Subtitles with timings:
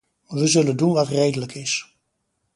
[0.27, 1.95] We zullen doen wat redelijk is.